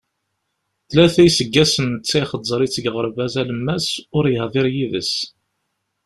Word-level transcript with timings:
Tlata 0.89 1.21
iseggasen 1.27 1.85
netta 1.93 2.17
ixeẓẓer-itt 2.23 2.75
deg 2.77 2.85
uɣerbaz 2.89 3.33
alemmas, 3.41 3.87
ur 4.17 4.25
yehdir 4.33 4.67
yid-s! 4.75 5.13